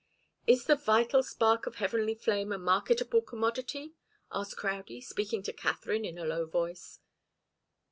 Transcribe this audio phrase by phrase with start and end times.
[0.47, 3.93] "Is the 'vital spark of heavenly flame' a marketable commodity?"
[4.31, 6.97] asked Crowdie, speaking to Katharine in a low voice.